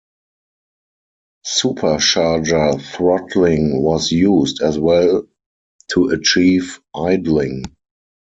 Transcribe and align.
Supercharger 1.45 2.81
throttling 2.81 3.83
was 3.83 4.11
used 4.11 4.59
as 4.63 4.79
well 4.79 5.27
to 5.89 6.07
achieve 6.09 6.79
idling. 6.95 7.65